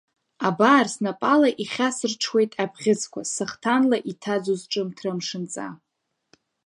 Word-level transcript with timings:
Абар, 0.47 0.85
снапала 0.93 1.49
ихьасырҽуеит 1.63 2.51
абӷьыцқәа, 2.63 3.21
сахҭанла 3.33 3.97
иҭаӡу 4.11 4.57
Сҿымҭра 4.61 5.11
Амшынҵа… 5.13 5.67